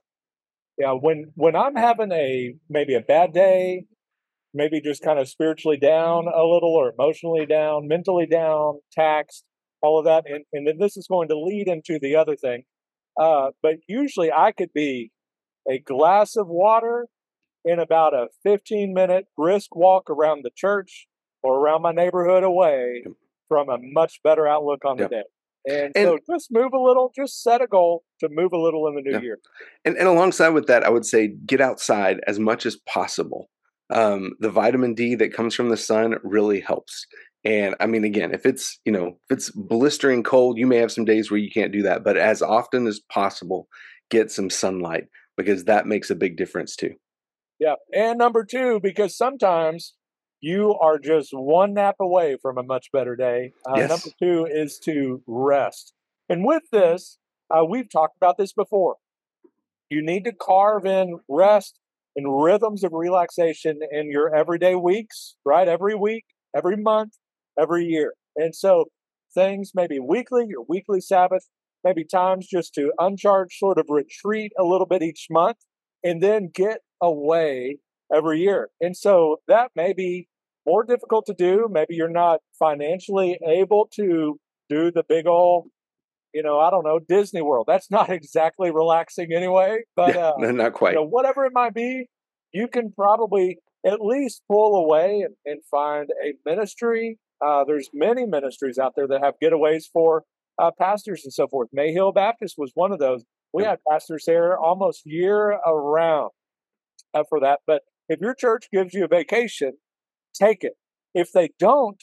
yeah 0.78 0.92
when 0.92 1.32
when 1.34 1.56
i'm 1.56 1.74
having 1.74 2.12
a 2.12 2.54
maybe 2.70 2.94
a 2.94 3.00
bad 3.00 3.32
day 3.32 3.84
maybe 4.54 4.80
just 4.80 5.02
kind 5.02 5.18
of 5.18 5.28
spiritually 5.28 5.76
down 5.76 6.26
a 6.26 6.44
little 6.44 6.74
or 6.74 6.92
emotionally 6.92 7.46
down 7.46 7.88
mentally 7.88 8.26
down 8.26 8.78
taxed 8.92 9.44
all 9.80 9.98
of 9.98 10.04
that 10.04 10.24
and, 10.26 10.44
and 10.52 10.66
then 10.66 10.78
this 10.78 10.96
is 10.96 11.06
going 11.08 11.28
to 11.28 11.38
lead 11.38 11.66
into 11.66 11.98
the 12.00 12.14
other 12.14 12.36
thing 12.36 12.62
uh, 13.20 13.50
but 13.62 13.74
usually 13.88 14.30
i 14.30 14.52
could 14.52 14.72
be 14.72 15.10
a 15.68 15.78
glass 15.78 16.36
of 16.36 16.46
water 16.46 17.06
in 17.64 17.78
about 17.78 18.14
a 18.14 18.28
15 18.42 18.92
minute 18.92 19.26
brisk 19.36 19.74
walk 19.74 20.10
around 20.10 20.44
the 20.44 20.50
church 20.54 21.06
or 21.42 21.58
around 21.58 21.82
my 21.82 21.92
neighborhood 21.92 22.42
away 22.42 23.04
from 23.48 23.68
a 23.68 23.78
much 23.80 24.20
better 24.24 24.46
outlook 24.46 24.84
on 24.84 24.98
yep. 24.98 25.10
the 25.10 25.16
day 25.16 25.22
and, 25.66 25.92
and, 25.94 26.06
so 26.06 26.18
just 26.34 26.48
move 26.50 26.72
a 26.72 26.78
little, 26.78 27.12
just 27.14 27.42
set 27.42 27.62
a 27.62 27.66
goal 27.66 28.04
to 28.20 28.28
move 28.28 28.52
a 28.52 28.58
little 28.58 28.86
in 28.88 28.96
the 28.96 29.02
new 29.02 29.12
yeah. 29.12 29.20
year. 29.20 29.38
And, 29.84 29.96
and 29.96 30.08
alongside 30.08 30.50
with 30.50 30.66
that, 30.66 30.82
I 30.82 30.90
would 30.90 31.06
say 31.06 31.28
get 31.46 31.60
outside 31.60 32.20
as 32.26 32.38
much 32.38 32.66
as 32.66 32.76
possible. 32.86 33.48
Um, 33.90 34.32
the 34.40 34.50
vitamin 34.50 34.94
D 34.94 35.14
that 35.16 35.32
comes 35.32 35.54
from 35.54 35.68
the 35.68 35.76
sun 35.76 36.16
really 36.24 36.60
helps. 36.60 37.06
And 37.44 37.74
I 37.80 37.86
mean, 37.86 38.04
again, 38.04 38.32
if 38.32 38.46
it's, 38.46 38.80
you 38.84 38.92
know, 38.92 39.18
if 39.28 39.36
it's 39.36 39.50
blistering 39.50 40.22
cold, 40.22 40.58
you 40.58 40.66
may 40.66 40.78
have 40.78 40.92
some 40.92 41.04
days 41.04 41.30
where 41.30 41.40
you 41.40 41.50
can't 41.50 41.72
do 41.72 41.82
that, 41.82 42.02
but 42.02 42.16
as 42.16 42.40
often 42.40 42.86
as 42.86 43.00
possible, 43.12 43.68
get 44.10 44.30
some 44.30 44.50
sunlight 44.50 45.04
because 45.36 45.64
that 45.64 45.86
makes 45.86 46.10
a 46.10 46.14
big 46.14 46.36
difference 46.36 46.76
too. 46.76 46.94
Yeah. 47.62 47.74
And 47.94 48.18
number 48.18 48.44
two, 48.44 48.80
because 48.82 49.16
sometimes 49.16 49.94
you 50.40 50.74
are 50.80 50.98
just 50.98 51.30
one 51.32 51.74
nap 51.74 51.94
away 52.00 52.36
from 52.42 52.58
a 52.58 52.64
much 52.64 52.90
better 52.92 53.14
day. 53.14 53.52
Uh, 53.64 53.74
yes. 53.76 53.88
Number 53.88 54.16
two 54.20 54.48
is 54.52 54.80
to 54.80 55.22
rest. 55.28 55.92
And 56.28 56.44
with 56.44 56.64
this, 56.72 57.18
uh, 57.54 57.64
we've 57.64 57.88
talked 57.88 58.16
about 58.16 58.36
this 58.36 58.52
before. 58.52 58.96
You 59.90 60.04
need 60.04 60.24
to 60.24 60.32
carve 60.32 60.86
in 60.86 61.20
rest 61.28 61.78
and 62.16 62.42
rhythms 62.42 62.82
of 62.82 62.92
relaxation 62.92 63.78
in 63.92 64.10
your 64.10 64.34
everyday 64.34 64.74
weeks, 64.74 65.36
right? 65.44 65.68
Every 65.68 65.94
week, 65.94 66.24
every 66.56 66.76
month, 66.76 67.12
every 67.56 67.84
year. 67.84 68.14
And 68.34 68.56
so 68.56 68.86
things 69.32 69.70
maybe 69.72 70.00
weekly, 70.00 70.46
your 70.48 70.64
weekly 70.68 71.00
Sabbath, 71.00 71.48
maybe 71.84 72.04
times 72.04 72.48
just 72.48 72.74
to 72.74 72.90
uncharge, 72.98 73.56
sort 73.56 73.78
of 73.78 73.86
retreat 73.88 74.50
a 74.58 74.64
little 74.64 74.86
bit 74.86 75.00
each 75.00 75.28
month, 75.30 75.58
and 76.02 76.20
then 76.20 76.50
get 76.52 76.80
away 77.02 77.78
every 78.14 78.40
year. 78.40 78.68
And 78.80 78.96
so 78.96 79.40
that 79.48 79.70
may 79.74 79.92
be 79.92 80.28
more 80.66 80.84
difficult 80.84 81.26
to 81.26 81.34
do. 81.34 81.68
Maybe 81.70 81.94
you're 81.94 82.08
not 82.08 82.40
financially 82.58 83.38
able 83.46 83.88
to 83.96 84.38
do 84.68 84.90
the 84.92 85.02
big 85.08 85.26
old, 85.26 85.66
you 86.32 86.42
know, 86.42 86.60
I 86.60 86.70
don't 86.70 86.84
know, 86.84 87.00
Disney 87.00 87.42
World. 87.42 87.66
That's 87.68 87.90
not 87.90 88.10
exactly 88.10 88.70
relaxing 88.70 89.32
anyway. 89.34 89.78
But 89.96 90.16
uh, 90.16 90.34
no, 90.38 90.50
not 90.52 90.72
quite. 90.72 90.90
You 90.90 91.00
know, 91.00 91.06
whatever 91.06 91.44
it 91.44 91.52
might 91.52 91.74
be, 91.74 92.06
you 92.52 92.68
can 92.68 92.92
probably 92.92 93.58
at 93.84 94.00
least 94.00 94.42
pull 94.48 94.76
away 94.76 95.22
and, 95.22 95.34
and 95.44 95.60
find 95.70 96.08
a 96.24 96.34
ministry. 96.48 97.18
Uh, 97.44 97.64
there's 97.64 97.88
many 97.92 98.24
ministries 98.24 98.78
out 98.78 98.92
there 98.94 99.08
that 99.08 99.20
have 99.24 99.34
getaways 99.42 99.84
for 99.92 100.22
uh, 100.60 100.70
pastors 100.78 101.22
and 101.24 101.32
so 101.32 101.48
forth. 101.48 101.68
Mayhill 101.76 102.14
Baptist 102.14 102.54
was 102.56 102.70
one 102.74 102.92
of 102.92 103.00
those. 103.00 103.24
We 103.52 103.64
had 103.64 103.78
pastors 103.88 104.24
there 104.26 104.56
almost 104.56 105.02
year 105.04 105.58
around 105.66 106.30
uh, 107.14 107.24
for 107.28 107.40
that. 107.40 107.60
But 107.66 107.82
if 108.08 108.20
your 108.20 108.34
church 108.34 108.68
gives 108.72 108.94
you 108.94 109.04
a 109.04 109.08
vacation, 109.08 109.72
take 110.34 110.64
it. 110.64 110.74
If 111.14 111.32
they 111.32 111.50
don't, 111.58 112.02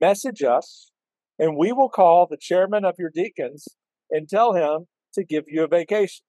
message 0.00 0.42
us 0.42 0.90
and 1.38 1.56
we 1.56 1.72
will 1.72 1.88
call 1.88 2.26
the 2.28 2.36
chairman 2.40 2.84
of 2.84 2.94
your 2.98 3.10
deacons 3.12 3.66
and 4.10 4.28
tell 4.28 4.54
him 4.54 4.86
to 5.14 5.24
give 5.24 5.44
you 5.46 5.64
a 5.64 5.68
vacation. 5.68 6.24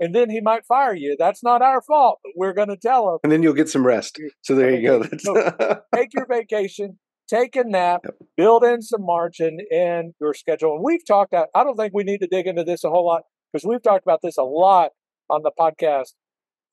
And 0.00 0.14
then 0.14 0.28
he 0.28 0.40
might 0.40 0.66
fire 0.66 0.94
you. 0.94 1.16
That's 1.18 1.42
not 1.42 1.62
our 1.62 1.80
fault, 1.80 2.18
but 2.24 2.32
we're 2.36 2.52
going 2.52 2.68
to 2.68 2.76
tell 2.76 3.10
him. 3.10 3.18
And 3.22 3.30
then 3.30 3.42
you'll 3.42 3.54
get 3.54 3.68
some 3.68 3.86
rest. 3.86 4.18
So 4.42 4.54
there 4.54 4.74
you 4.74 4.86
go. 4.86 5.04
so 5.18 5.34
take 5.94 6.12
your 6.14 6.26
vacation, 6.26 6.98
take 7.28 7.54
a 7.54 7.64
nap, 7.64 8.00
yep. 8.04 8.14
build 8.36 8.64
in 8.64 8.82
some 8.82 9.04
margin 9.04 9.58
in 9.70 10.14
your 10.20 10.34
schedule. 10.34 10.74
And 10.74 10.84
we've 10.84 11.06
talked, 11.06 11.34
I 11.34 11.64
don't 11.64 11.76
think 11.76 11.92
we 11.94 12.02
need 12.02 12.18
to 12.18 12.26
dig 12.26 12.46
into 12.46 12.64
this 12.64 12.82
a 12.82 12.90
whole 12.90 13.06
lot 13.06 13.22
because 13.52 13.64
we've 13.64 13.82
talked 13.82 14.04
about 14.04 14.20
this 14.22 14.36
a 14.36 14.42
lot 14.42 14.90
on 15.30 15.42
the 15.42 15.52
podcast. 15.58 16.14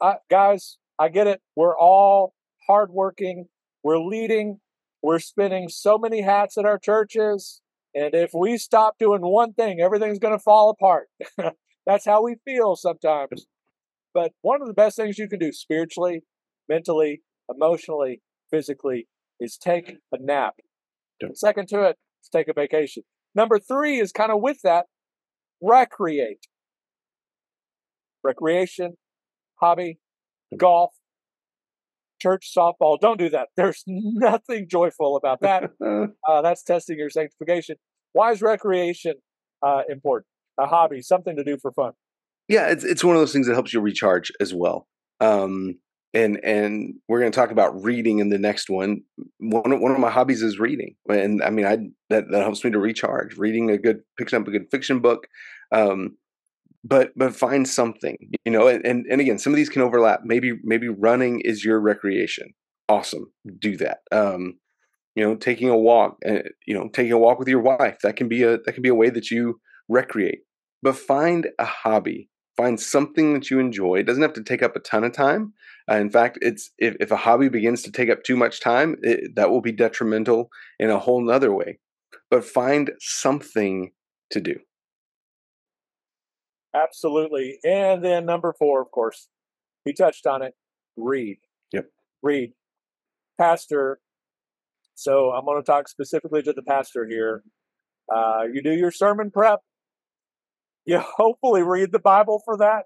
I, 0.02 0.16
guys, 0.30 0.78
I 1.02 1.10
get 1.10 1.28
it. 1.28 1.42
We're 1.56 1.78
all 1.78 2.34
hardworking, 2.68 3.48
we're 3.84 4.00
leading 4.00 4.60
we're 5.02 5.20
spinning 5.20 5.68
so 5.70 5.98
many 5.98 6.22
hats 6.22 6.58
at 6.58 6.66
our 6.66 6.78
churches. 6.78 7.62
And 7.94 8.14
if 8.14 8.32
we 8.34 8.58
stop 8.58 8.96
doing 9.00 9.22
one 9.22 9.54
thing, 9.54 9.80
everything's 9.82 10.20
going 10.20 10.38
to 10.38 10.44
fall 10.44 10.70
apart. 10.70 11.08
That's 11.86 12.06
how 12.06 12.24
we 12.24 12.36
feel 12.46 12.76
sometimes. 12.76 13.48
But 14.14 14.32
one 14.42 14.62
of 14.62 14.68
the 14.68 14.74
best 14.74 14.96
things 14.96 15.18
you 15.18 15.28
can 15.28 15.40
do 15.40 15.52
spiritually, 15.52 16.22
mentally, 16.70 17.22
emotionally, 17.54 18.22
physically 18.50 19.08
is 19.40 19.58
take 19.58 19.98
a 20.12 20.18
nap. 20.20 20.56
Second 21.34 21.68
to 21.70 21.84
it 21.84 21.98
is 22.24 22.30
take 22.30 22.48
a 22.48 22.54
vacation. 22.54 23.04
Number 23.34 23.60
three 23.60 24.00
is 24.00 24.12
kind 24.12 24.32
of 24.32 24.42
with 24.42 24.62
that 24.64 24.86
recreate. 25.62 26.48
Recreation, 28.24 28.98
hobby, 29.56 29.98
golf, 30.58 30.92
church 32.22 32.52
softball. 32.56 33.00
Don't 33.00 33.20
do 33.20 33.30
that. 33.30 33.50
There's 33.58 33.84
nothing 33.88 34.68
joyful 34.70 35.16
about 35.16 35.40
that. 35.42 35.72
Uh, 36.28 36.42
that's 36.42 36.64
testing 36.64 36.98
your 36.98 37.10
sanctification. 37.10 37.78
Why 38.14 38.32
is 38.32 38.42
recreation 38.42 39.16
uh, 39.62 39.84
important? 39.90 40.28
A 40.60 40.66
hobby, 40.68 41.02
something 41.02 41.36
to 41.38 41.44
do 41.44 41.58
for 41.62 41.72
fun. 41.72 41.94
yeah, 42.48 42.68
it's 42.68 42.84
it's 42.84 43.04
one 43.04 43.16
of 43.16 43.22
those 43.22 43.34
things 43.34 43.48
that 43.48 43.54
helps 43.54 43.74
you 43.74 43.80
recharge 43.80 44.32
as 44.40 44.54
well. 44.54 44.88
Um, 45.22 45.76
and 46.14 46.44
and 46.44 46.96
we're 47.08 47.20
going 47.20 47.32
to 47.32 47.36
talk 47.36 47.52
about 47.52 47.82
reading 47.82 48.20
in 48.20 48.30
the 48.30 48.38
next 48.38 48.70
one. 48.70 49.02
One 49.40 49.72
of, 49.72 49.80
one 49.80 49.92
of 49.92 50.00
my 50.00 50.12
hobbies 50.12 50.42
is 50.42 50.60
reading, 50.60 50.96
and 51.08 51.42
I 51.42 51.50
mean, 51.50 51.66
I 51.66 51.78
that 52.10 52.30
that 52.32 52.42
helps 52.42 52.64
me 52.66 52.72
to 52.72 52.80
recharge. 52.80 53.38
Reading 53.38 53.72
a 53.72 53.78
good, 53.78 54.02
picking 54.18 54.40
up 54.40 54.48
a 54.48 54.52
good 54.52 54.68
fiction 54.72 55.00
book, 55.00 55.28
um, 55.72 56.18
but 56.84 57.12
but 57.16 57.36
find 57.36 57.68
something, 57.68 58.18
you 58.46 58.52
know. 58.52 58.68
And, 58.68 58.86
and 58.86 59.06
and 59.10 59.22
again, 59.22 59.40
some 59.40 59.54
of 59.54 59.58
these 59.58 59.70
can 59.70 59.82
overlap. 59.82 60.22
Maybe 60.24 60.54
maybe 60.64 60.90
running 60.90 61.42
is 61.42 61.64
your 61.64 61.80
recreation. 61.80 62.50
Awesome, 62.90 63.32
do 63.60 63.78
that. 63.78 64.00
Um, 64.12 64.60
you 65.16 65.24
know, 65.24 65.36
taking 65.36 65.70
a 65.70 65.78
walk, 65.78 66.18
uh, 66.28 66.40
you 66.66 66.74
know, 66.74 66.90
taking 66.94 67.12
a 67.12 67.20
walk 67.20 67.40
with 67.40 67.48
your 67.48 67.62
wife. 67.62 67.98
That 68.04 68.16
can 68.16 68.28
be 68.28 68.44
a 68.44 68.58
that 68.58 68.74
can 68.74 68.84
be 68.84 68.90
a 68.90 68.96
way 68.96 69.10
that 69.10 69.32
you 69.32 69.60
recreate. 69.88 70.40
But 70.82 70.98
find 70.98 71.48
a 71.60 71.66
hobby 71.66 72.30
find 72.58 72.80
something 72.80 73.34
that 73.34 73.50
you 73.50 73.60
enjoy 73.60 73.96
it 73.96 74.06
doesn't 74.06 74.22
have 74.22 74.34
to 74.34 74.44
take 74.44 74.62
up 74.62 74.76
a 74.76 74.80
ton 74.80 75.04
of 75.04 75.12
time 75.12 75.54
uh, 75.90 75.96
in 75.96 76.10
fact 76.10 76.38
it's 76.42 76.72
if, 76.78 76.96
if 77.00 77.12
a 77.12 77.16
hobby 77.16 77.50
begins 77.50 77.82
to 77.82 77.92
take 77.92 78.10
up 78.10 78.24
too 78.24 78.36
much 78.36 78.62
time 78.62 78.96
it, 79.02 79.36
that 79.36 79.50
will 79.50 79.62
be 79.62 79.72
detrimental 79.72 80.50
in 80.80 80.90
a 80.90 81.00
whole 81.00 81.24
nother 81.24 81.54
way 81.54 81.80
but 82.30 82.44
find 82.44 82.92
something 83.00 83.92
to 84.30 84.40
do 84.40 84.56
Absolutely. 86.74 87.60
And 87.64 88.04
then 88.04 88.26
number 88.26 88.54
four, 88.58 88.82
of 88.82 88.92
course, 88.92 89.28
he 89.86 89.94
touched 89.94 90.26
on 90.26 90.42
it 90.42 90.54
read. 90.96 91.38
Yep. 91.74 91.86
Read. 92.22 92.54
Pastor. 93.40 94.00
So 94.96 95.32
I'm 95.32 95.46
going 95.46 95.62
to 95.62 95.66
talk 95.66 95.88
specifically 95.88 96.42
to 96.44 96.54
the 96.54 96.62
pastor 96.62 97.08
here. 97.08 97.44
Uh, 98.14 98.44
you 98.52 98.62
do 98.62 98.72
your 98.72 98.92
sermon 98.92 99.32
prep. 99.32 99.60
You 100.86 101.00
hopefully 101.18 101.64
read 101.64 101.92
the 101.92 102.00
Bible 102.00 102.42
for 102.46 102.58
that. 102.58 102.84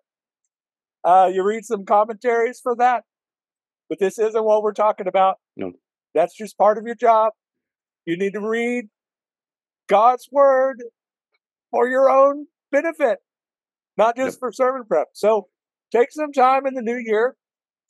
Uh, 1.03 1.29
you 1.31 1.43
read 1.43 1.65
some 1.65 1.85
commentaries 1.85 2.59
for 2.61 2.75
that. 2.77 3.03
But 3.89 3.99
this 3.99 4.17
isn't 4.17 4.43
what 4.43 4.63
we're 4.63 4.73
talking 4.73 5.07
about. 5.07 5.35
No. 5.55 5.73
That's 6.15 6.35
just 6.35 6.57
part 6.57 6.77
of 6.77 6.85
your 6.85 6.95
job. 6.95 7.33
You 8.05 8.17
need 8.17 8.33
to 8.33 8.39
read 8.39 8.85
God's 9.87 10.27
word 10.31 10.83
for 11.71 11.87
your 11.87 12.09
own 12.09 12.47
benefit, 12.71 13.19
not 13.97 14.15
just 14.15 14.39
for 14.39 14.51
sermon 14.51 14.83
prep. 14.87 15.07
So 15.13 15.47
take 15.91 16.11
some 16.11 16.31
time 16.31 16.65
in 16.65 16.73
the 16.73 16.81
new 16.81 16.97
year 16.97 17.35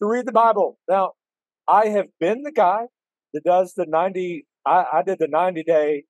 to 0.02 0.08
read 0.08 0.26
the 0.26 0.32
Bible. 0.32 0.78
Now, 0.90 1.14
I 1.68 1.88
have 1.88 2.08
been 2.20 2.44
the 2.44 2.52
guy 2.52 2.86
that 3.34 3.44
does 3.44 3.74
the 3.76 3.86
90, 3.88 4.46
I, 4.66 4.86
I 4.94 5.04
did 5.04 5.20
the 5.20 5.28
90 5.28 5.64
day 5.64 6.04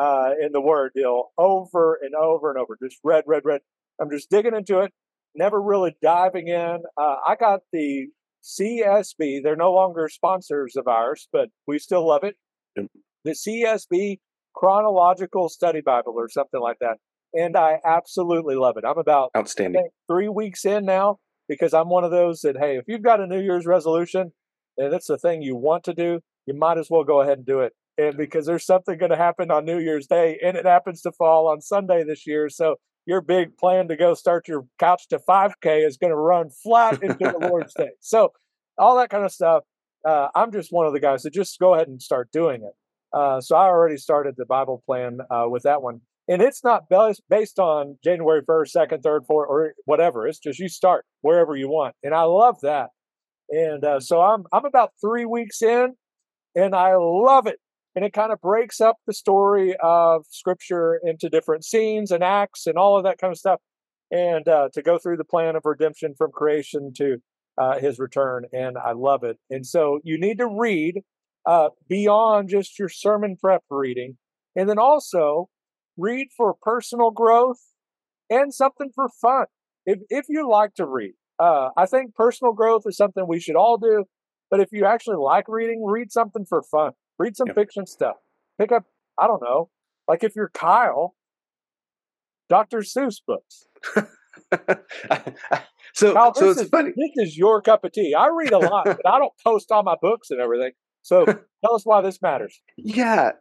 uh, 0.00 0.30
in 0.40 0.52
the 0.52 0.60
word 0.60 0.92
deal 0.94 1.30
over 1.38 1.98
and 2.02 2.14
over 2.14 2.50
and 2.50 2.58
over. 2.58 2.76
Just 2.82 2.98
read, 3.04 3.24
read, 3.26 3.42
read. 3.44 3.60
I'm 4.00 4.10
just 4.10 4.30
digging 4.30 4.54
into 4.54 4.80
it, 4.80 4.92
never 5.34 5.60
really 5.60 5.96
diving 6.02 6.48
in. 6.48 6.78
Uh, 7.00 7.16
I 7.26 7.36
got 7.38 7.60
the 7.72 8.08
CSB. 8.42 9.42
They're 9.42 9.56
no 9.56 9.72
longer 9.72 10.08
sponsors 10.08 10.76
of 10.76 10.86
ours, 10.86 11.28
but 11.32 11.48
we 11.66 11.78
still 11.78 12.06
love 12.06 12.24
it. 12.24 12.36
Yep. 12.76 12.86
The 13.24 13.32
CSB 13.32 14.18
Chronological 14.54 15.48
Study 15.48 15.80
Bible 15.80 16.14
or 16.16 16.28
something 16.28 16.60
like 16.60 16.78
that. 16.80 16.96
And 17.34 17.56
I 17.56 17.78
absolutely 17.84 18.54
love 18.54 18.76
it. 18.76 18.84
I'm 18.84 18.98
about 18.98 19.30
outstanding 19.36 19.88
three 20.08 20.28
weeks 20.28 20.64
in 20.64 20.84
now 20.84 21.18
because 21.48 21.74
I'm 21.74 21.88
one 21.88 22.04
of 22.04 22.10
those 22.10 22.40
that, 22.40 22.56
hey, 22.56 22.76
if 22.76 22.84
you've 22.88 23.02
got 23.02 23.20
a 23.20 23.26
New 23.26 23.40
Year's 23.40 23.66
resolution 23.66 24.32
and 24.78 24.94
it's 24.94 25.06
the 25.06 25.18
thing 25.18 25.42
you 25.42 25.56
want 25.56 25.84
to 25.84 25.94
do, 25.94 26.20
you 26.46 26.54
might 26.54 26.78
as 26.78 26.88
well 26.90 27.04
go 27.04 27.20
ahead 27.20 27.38
and 27.38 27.46
do 27.46 27.60
it. 27.60 27.72
And 27.98 28.16
because 28.16 28.46
there's 28.46 28.64
something 28.64 28.98
going 28.98 29.10
to 29.10 29.16
happen 29.16 29.50
on 29.50 29.64
New 29.64 29.78
Year's 29.78 30.06
Day 30.06 30.38
and 30.42 30.56
it 30.56 30.66
happens 30.66 31.02
to 31.02 31.12
fall 31.12 31.48
on 31.48 31.60
Sunday 31.60 32.04
this 32.04 32.26
year. 32.26 32.48
So 32.48 32.76
your 33.06 33.20
big 33.20 33.56
plan 33.56 33.88
to 33.88 33.96
go 33.96 34.14
start 34.14 34.48
your 34.48 34.66
couch 34.78 35.08
to 35.08 35.18
5K 35.18 35.86
is 35.86 35.96
going 35.96 36.10
to 36.10 36.16
run 36.16 36.50
flat 36.50 37.02
into 37.02 37.16
the 37.18 37.38
Lord's 37.48 37.74
Day. 37.74 37.90
So 38.00 38.32
all 38.78 38.96
that 38.96 39.10
kind 39.10 39.24
of 39.24 39.32
stuff. 39.32 39.62
Uh, 40.06 40.28
I'm 40.34 40.52
just 40.52 40.72
one 40.72 40.86
of 40.86 40.92
the 40.92 41.00
guys 41.00 41.22
that 41.22 41.32
just 41.32 41.58
go 41.58 41.74
ahead 41.74 41.88
and 41.88 42.00
start 42.00 42.30
doing 42.32 42.62
it. 42.62 42.72
Uh, 43.12 43.40
so 43.40 43.56
I 43.56 43.66
already 43.66 43.96
started 43.96 44.34
the 44.36 44.44
Bible 44.44 44.82
plan 44.86 45.18
uh, 45.30 45.46
with 45.48 45.62
that 45.62 45.82
one. 45.82 46.00
And 46.28 46.42
it's 46.42 46.64
not 46.64 46.88
based, 46.88 47.58
on 47.58 47.98
January 48.02 48.42
1st, 48.42 48.76
2nd, 48.76 49.02
3rd, 49.02 49.20
4th, 49.30 49.48
or 49.48 49.74
whatever. 49.84 50.26
It's 50.26 50.40
just 50.40 50.58
you 50.58 50.68
start 50.68 51.04
wherever 51.20 51.54
you 51.54 51.68
want. 51.68 51.94
And 52.02 52.14
I 52.14 52.22
love 52.22 52.56
that. 52.62 52.88
And 53.48 53.84
uh, 53.84 54.00
so 54.00 54.20
I'm 54.20 54.44
I'm 54.52 54.64
about 54.64 54.90
three 55.00 55.24
weeks 55.24 55.62
in, 55.62 55.94
and 56.56 56.74
I 56.74 56.96
love 56.96 57.46
it. 57.46 57.58
And 57.94 58.04
it 58.04 58.12
kind 58.12 58.32
of 58.32 58.40
breaks 58.40 58.80
up 58.80 58.96
the 59.06 59.14
story 59.14 59.76
of 59.82 60.24
Scripture 60.30 61.00
into 61.02 61.30
different 61.30 61.64
scenes 61.64 62.10
and 62.10 62.24
acts 62.24 62.66
and 62.66 62.76
all 62.76 62.98
of 62.98 63.04
that 63.04 63.18
kind 63.18 63.30
of 63.30 63.38
stuff, 63.38 63.60
and 64.10 64.48
uh, 64.48 64.68
to 64.74 64.82
go 64.82 64.98
through 64.98 65.18
the 65.18 65.24
plan 65.24 65.54
of 65.54 65.62
redemption 65.64 66.14
from 66.18 66.32
creation 66.32 66.92
to 66.96 67.18
uh, 67.56 67.78
His 67.78 68.00
return. 68.00 68.46
And 68.52 68.76
I 68.76 68.92
love 68.92 69.22
it. 69.22 69.38
And 69.48 69.64
so 69.64 70.00
you 70.02 70.18
need 70.18 70.38
to 70.38 70.48
read 70.48 71.02
uh, 71.46 71.68
beyond 71.88 72.48
just 72.48 72.78
your 72.80 72.88
sermon 72.88 73.36
prep 73.40 73.62
reading, 73.70 74.18
and 74.56 74.68
then 74.68 74.78
also 74.78 75.48
read 75.96 76.28
for 76.36 76.54
personal 76.60 77.10
growth 77.10 77.60
and 78.30 78.52
something 78.52 78.90
for 78.94 79.08
fun. 79.08 79.46
If 79.84 80.00
if 80.10 80.26
you 80.28 80.48
like 80.50 80.74
to 80.74 80.86
read, 80.86 81.14
uh, 81.38 81.70
I 81.76 81.86
think 81.86 82.14
personal 82.14 82.52
growth 82.52 82.82
is 82.86 82.96
something 82.96 83.24
we 83.26 83.40
should 83.40 83.56
all 83.56 83.78
do. 83.78 84.04
But 84.50 84.60
if 84.60 84.68
you 84.72 84.84
actually 84.84 85.16
like 85.16 85.46
reading, 85.48 85.84
read 85.84 86.12
something 86.12 86.44
for 86.48 86.62
fun. 86.62 86.92
Read 87.18 87.36
some 87.36 87.48
Yep. 87.48 87.56
fiction 87.56 87.86
stuff. 87.86 88.16
Pick 88.60 88.70
up, 88.72 88.84
I 89.18 89.26
don't 89.26 89.42
know, 89.42 89.70
like 90.08 90.22
if 90.22 90.36
you're 90.36 90.50
Kyle, 90.50 91.14
Dr. 92.48 92.78
Seuss 92.78 93.16
books. 93.26 93.66
so 95.94 96.12
Kyle, 96.14 96.34
so 96.34 96.46
this 96.48 96.56
it's 96.58 96.62
is, 96.64 96.68
funny 96.68 96.90
This 96.96 97.28
is 97.28 97.36
your 97.36 97.60
cup 97.62 97.84
of 97.84 97.92
tea. 97.92 98.14
I 98.14 98.28
read 98.28 98.52
a 98.52 98.58
lot, 98.58 98.84
but 98.84 99.06
I 99.06 99.18
don't 99.18 99.32
post 99.44 99.70
all 99.72 99.82
my 99.82 99.96
books 100.00 100.30
and 100.30 100.40
everything. 100.40 100.72
So 101.02 101.24
tell 101.64 101.74
us 101.74 101.82
why 101.84 102.02
this 102.02 102.20
matters. 102.22 102.60
yeah 102.76 103.32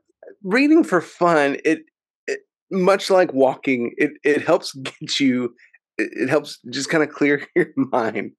reading 0.44 0.84
for 0.84 1.02
fun 1.02 1.58
it 1.64 1.84
much 2.72 3.10
like 3.10 3.34
walking 3.34 3.94
it 3.98 4.12
it 4.24 4.42
helps 4.42 4.74
get 5.02 5.20
you 5.20 5.54
it, 5.98 6.30
helps 6.30 6.60
just 6.70 6.90
kind 6.90 7.04
of 7.04 7.10
clear 7.10 7.46
your 7.56 7.68
mind. 7.76 8.32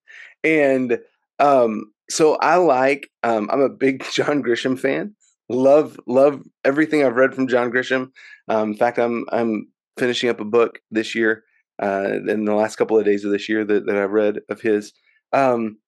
And 0.44 0.98
um 1.38 1.92
so 2.08 2.36
i 2.36 2.56
like 2.56 3.10
um 3.24 3.48
i'm 3.52 3.60
a 3.60 3.68
big 3.68 4.04
john 4.12 4.42
grisham 4.42 4.78
fan. 4.78 5.14
Love 5.48 5.98
love 6.06 6.42
everything 6.64 7.04
i've 7.04 7.16
read 7.16 7.34
from 7.34 7.48
john 7.48 7.70
grisham. 7.70 8.10
Um 8.48 8.70
in 8.70 8.76
fact 8.76 8.98
i'm 8.98 9.24
i'm 9.30 9.68
finishing 9.98 10.28
up 10.28 10.40
a 10.40 10.44
book 10.44 10.80
this 10.90 11.14
year 11.14 11.44
uh 11.82 12.18
in 12.28 12.44
the 12.44 12.54
last 12.54 12.76
couple 12.76 12.98
of 12.98 13.04
days 13.04 13.24
of 13.24 13.32
this 13.32 13.48
year 13.48 13.64
that, 13.64 13.86
that 13.86 13.96
i've 13.96 14.10
read 14.10 14.40
of 14.48 14.60
his. 14.60 14.92
Um 15.32 15.78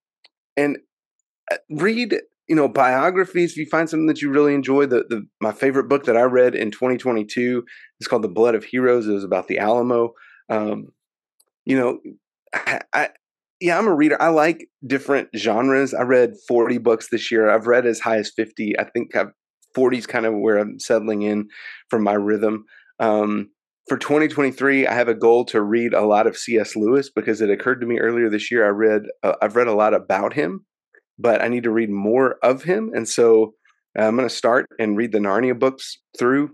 and 0.57 0.79
uh, 1.51 1.57
read 1.71 2.21
you 2.49 2.57
know 2.57 2.69
biographies 2.69 3.53
if 3.53 3.59
you 3.59 3.67
find 3.67 3.89
something 3.89 4.07
that 4.07 4.23
you 4.23 4.31
really 4.31 4.55
enjoy. 4.55 4.87
The, 4.87 5.05
the 5.09 5.27
my 5.41 5.53
favorite 5.53 5.89
book 5.89 6.05
that 6.05 6.17
i 6.17 6.23
read 6.23 6.55
in 6.55 6.71
2022 6.71 7.65
is 8.01 8.09
called 8.09 8.23
the 8.23 8.29
blood 8.29 8.55
of 8.55 8.65
heroes. 8.65 9.07
It 9.07 9.13
was 9.13 9.25
about 9.25 9.49
the 9.49 9.59
alamo. 9.59 10.15
Um 10.49 10.89
you 11.65 11.79
know 11.79 12.01
I, 12.55 12.81
I 12.93 13.09
yeah 13.61 13.79
i'm 13.79 13.87
a 13.87 13.95
reader. 13.95 14.21
I 14.21 14.29
like 14.29 14.67
different 14.87 15.29
genres. 15.37 15.95
I 15.95 16.03
read 16.03 16.35
40 16.49 16.79
books 16.79 17.09
this 17.11 17.31
year. 17.31 17.51
I've 17.51 17.67
read 17.67 17.87
as 17.87 18.01
high 18.01 18.19
as 18.19 18.33
50 18.35 18.79
i 18.79 18.85
think 18.85 19.15
I've, 19.15 19.33
40 19.75 19.99
is 19.99 20.07
kind 20.07 20.27
of 20.27 20.35
where 20.35 20.59
i'm 20.59 20.81
settling 20.81 21.23
in 21.23 21.49
for 21.91 21.99
my 21.99 22.15
rhythm. 22.15 22.65
Um 22.99 23.51
for 23.89 23.97
2023 23.97 24.87
i 24.87 24.93
have 24.93 25.09
a 25.09 25.15
goal 25.15 25.47
to 25.47 25.63
read 25.63 25.95
a 25.95 26.05
lot 26.05 26.27
of 26.27 26.37
cs 26.37 26.77
lewis 26.77 27.09
because 27.09 27.41
it 27.41 27.49
occurred 27.49 27.81
to 27.81 27.87
me 27.87 27.99
earlier 27.99 28.29
this 28.29 28.51
year 28.51 28.67
i 28.67 28.69
read 28.69 29.05
uh, 29.23 29.33
i've 29.41 29.57
read 29.57 29.67
a 29.67 29.73
lot 29.73 29.95
about 29.95 30.35
him 30.35 30.67
but 31.19 31.43
I 31.43 31.49
need 31.49 31.65
to 31.65 31.71
read 31.71 31.91
more 31.91 32.37
of 32.43 32.63
him. 32.63 32.93
And 32.95 33.09
so 33.09 33.55
uh, 33.99 34.03
I'm 34.03 34.17
going 34.17 34.29
to 34.29 34.35
start 34.35 34.67
and 34.79 34.97
read 34.97 35.13
the 35.13 35.19
Narnia 35.19 35.59
books 35.59 35.99
through 36.19 36.53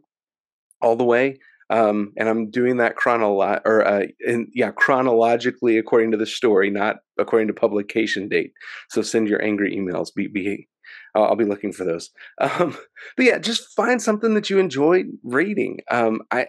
all 0.81 0.97
the 0.97 1.05
way. 1.05 1.39
Um, 1.71 2.13
and 2.17 2.29
I'm 2.29 2.51
doing 2.51 2.77
that 2.77 2.97
chronolo- 2.97 3.61
or 3.65 3.87
uh, 3.87 4.07
in, 4.21 4.49
yeah, 4.55 4.71
chronologically 4.71 5.79
according 5.79 6.11
to 6.11 6.17
the 6.17 6.27
story, 6.27 6.71
not 6.71 6.97
according 7.19 7.49
to 7.49 7.55
publication 7.55 8.29
date. 8.29 8.53
So 8.91 9.03
send 9.03 9.29
your 9.29 9.43
angry 9.43 9.75
emails. 9.75 10.15
Be, 10.15 10.27
be 10.27 10.69
I'll, 11.15 11.37
be 11.37 11.45
looking 11.45 11.73
for 11.73 11.85
those. 11.85 12.11
Um, 12.41 12.77
but 13.17 13.27
yeah, 13.27 13.39
just 13.39 13.75
find 13.75 14.03
something 14.03 14.35
that 14.35 14.51
you 14.51 14.59
enjoy 14.59 15.05
reading. 15.23 15.81
Um, 15.91 16.21
I 16.31 16.49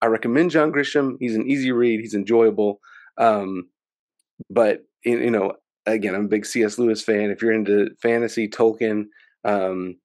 I 0.00 0.06
recommend 0.06 0.50
John 0.50 0.72
Grisham. 0.72 1.16
He's 1.18 1.34
an 1.34 1.48
easy 1.48 1.72
read. 1.72 2.00
He's 2.00 2.14
enjoyable. 2.14 2.80
Um, 3.18 3.68
but 4.50 4.80
you 5.04 5.30
know, 5.30 5.54
again, 5.86 6.14
I'm 6.14 6.26
a 6.26 6.28
big 6.28 6.46
C.S. 6.46 6.78
Lewis 6.78 7.02
fan. 7.02 7.30
If 7.30 7.42
you're 7.42 7.52
into 7.52 7.90
fantasy, 8.00 8.48
Tolkien, 8.48 9.04
um, 9.44 9.96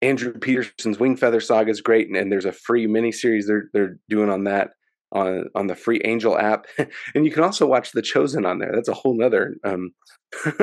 Andrew 0.00 0.32
Peterson's 0.32 0.98
Wingfeather 0.98 1.42
Saga 1.42 1.70
is 1.70 1.80
great, 1.80 2.08
and, 2.08 2.16
and 2.16 2.30
there's 2.30 2.44
a 2.44 2.52
free 2.52 2.86
mini 2.86 3.12
series 3.12 3.46
they're 3.46 3.68
they're 3.72 3.98
doing 4.08 4.30
on 4.30 4.44
that 4.44 4.70
on 5.12 5.46
on 5.54 5.66
the 5.66 5.74
free 5.74 6.00
Angel 6.04 6.38
app, 6.38 6.66
and 7.14 7.24
you 7.24 7.32
can 7.32 7.42
also 7.42 7.66
watch 7.66 7.92
The 7.92 8.02
Chosen 8.02 8.46
on 8.46 8.58
there. 8.58 8.72
That's 8.72 8.88
a 8.88 8.94
whole 8.94 9.16
nother 9.16 9.56
um, 9.64 9.90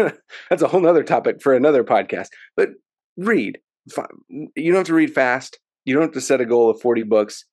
that's 0.50 0.62
a 0.62 0.68
whole 0.68 0.82
nother 0.82 1.04
topic 1.04 1.42
for 1.42 1.54
another 1.54 1.84
podcast. 1.84 2.28
But 2.56 2.70
read. 3.18 3.60
You 4.30 4.72
don't 4.72 4.78
have 4.78 4.88
to 4.88 4.96
read 4.96 5.14
fast. 5.14 5.60
You 5.84 5.94
don't 5.94 6.04
have 6.04 6.14
to 6.14 6.22
set 6.22 6.42
a 6.42 6.46
goal 6.46 6.72
of 6.72 6.82
40 6.82 7.04
books. 7.04 7.46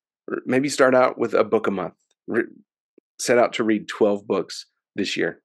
Maybe 0.47 0.71
start 0.71 0.95
out 0.95 1.19
with 1.19 1.35
a 1.35 1.45
book 1.45 1.66
a 1.66 1.71
month. 1.71 1.92
Set 3.19 3.37
out 3.37 3.52
to 3.54 3.64
read 3.64 3.87
12 3.88 4.26
books 4.26 4.64
this 4.97 5.14
year 5.14 5.42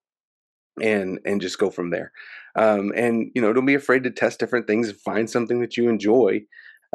and 0.81 1.19
and 1.25 1.41
just 1.41 1.59
go 1.59 1.69
from 1.69 1.89
there. 1.89 2.11
Um, 2.55 2.91
and 2.95 3.31
you 3.35 3.41
know 3.41 3.53
don't 3.53 3.65
be 3.65 3.75
afraid 3.75 4.03
to 4.03 4.11
test 4.11 4.39
different 4.39 4.67
things 4.67 4.91
find 4.91 5.29
something 5.29 5.61
that 5.61 5.77
you 5.77 5.89
enjoy 5.89 6.41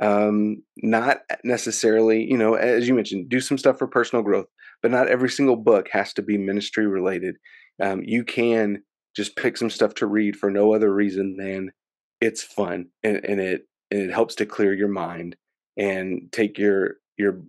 um, 0.01 0.63
not 0.79 1.21
necessarily 1.45 2.25
you 2.25 2.37
know 2.37 2.55
as 2.55 2.89
you 2.89 2.95
mentioned 2.95 3.29
do 3.29 3.41
some 3.41 3.59
stuff 3.59 3.79
for 3.79 3.87
personal 3.87 4.25
growth 4.25 4.49
but 4.83 4.91
not 4.91 5.09
every 5.09 5.31
single 5.31 5.57
book 5.57 5.89
has 5.93 6.13
to 6.15 6.23
be 6.23 6.37
ministry 6.37 6.87
related. 6.87 7.37
Um, 7.81 8.03
you 8.05 8.25
can 8.25 8.83
just 9.17 9.37
pick 9.37 9.57
some 9.57 9.71
stuff 9.71 9.95
to 9.95 10.07
read 10.07 10.37
for 10.37 10.51
no 10.51 10.75
other 10.75 10.93
reason 10.93 11.37
than 11.37 11.73
it's 12.21 12.43
fun 12.43 12.89
and, 13.03 13.25
and 13.25 13.41
it 13.41 13.67
and 13.91 14.01
it 14.01 14.13
helps 14.13 14.35
to 14.37 14.47
clear 14.47 14.73
your 14.73 14.89
mind 14.89 15.37
and 15.77 16.29
take 16.33 16.59
your 16.59 16.97
your 17.17 17.43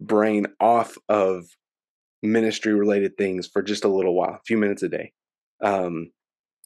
brain 0.00 0.46
off 0.60 0.96
of 1.08 1.46
ministry 2.22 2.74
related 2.74 3.16
things 3.16 3.46
for 3.46 3.62
just 3.62 3.84
a 3.84 3.88
little 3.88 4.14
while 4.14 4.34
a 4.34 4.40
few 4.46 4.56
minutes 4.56 4.82
a 4.82 4.88
day 4.88 5.12
um, 5.62 6.10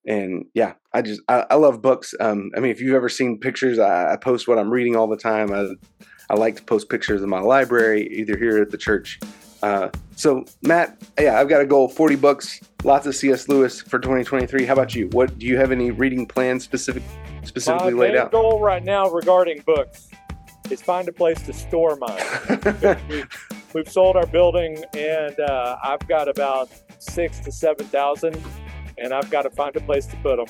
and 0.07 0.47
yeah, 0.55 0.75
I 0.93 1.03
just 1.03 1.21
I, 1.29 1.47
I 1.51 1.55
love 1.55 1.81
books. 1.81 2.15
Um, 2.21 2.51
I 2.57 2.61
mean, 2.61 2.71
if 2.71 2.81
you've 2.81 2.95
ever 2.95 3.09
seen 3.09 3.39
pictures, 3.39 3.79
I, 3.79 4.13
I, 4.13 4.17
post 4.17 4.47
what 4.47 4.59
I'm 4.59 4.71
reading 4.71 4.97
all 4.97 5.07
the 5.07 5.17
time. 5.17 5.53
I 5.53 5.69
I 6.31 6.35
like 6.35 6.57
to 6.57 6.63
post 6.63 6.89
pictures 6.89 7.23
in 7.23 7.29
my 7.29 7.41
library, 7.41 8.09
either 8.09 8.37
here 8.37 8.61
at 8.61 8.71
the 8.71 8.79
church. 8.79 9.19
Uh, 9.63 9.89
so 10.17 10.45
Matt, 10.63 11.01
yeah, 11.19 11.41
I've 11.41 11.49
got 11.49 11.63
a 11.63 11.67
goal: 11.67 11.89
40 11.89 12.17
books, 12.17 12.61
lots 12.83 13.07
of 13.07 13.17
C.S. 13.17 13.49
Lewis 13.49 13.81
for 13.81 13.99
2023. 13.99 14.67
How 14.67 14.75
about 14.75 14.95
you? 14.95 15.09
What 15.09 15.39
do 15.39 15.47
you 15.47 15.57
have 15.57 15.73
any 15.73 15.91
reading 15.91 16.27
plans 16.27 16.65
specific 16.65 17.03
specifically 17.45 17.95
my 17.95 18.01
laid 18.01 18.17
out? 18.17 18.31
goal 18.31 18.61
right 18.61 18.85
now 18.85 19.09
regarding 19.09 19.63
books 19.63 20.11
is 20.71 20.83
find 20.83 21.09
a 21.09 21.13
place 21.13 21.41
to 21.43 21.53
store 21.53 21.97
mine. 21.97 22.23
we've, 23.09 23.27
we've, 23.75 23.89
sold 23.89 24.17
our 24.17 24.27
building, 24.27 24.83
and 24.95 25.39
uh, 25.41 25.77
I've 25.83 26.07
got 26.09 26.29
about 26.29 26.69
six 26.99 27.41
to 27.41 27.53
seven 27.53 27.87
thousand 27.87 28.43
and 28.99 29.13
I've 29.13 29.31
got 29.31 29.43
to 29.43 29.51
find 29.51 29.75
a 29.77 29.81
place 29.81 30.07
to 30.07 30.17
put 30.17 30.37
them. 30.37 30.47